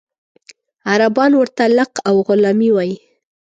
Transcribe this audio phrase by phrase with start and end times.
[0.85, 2.95] عربان ورته لق او غلامي وایي.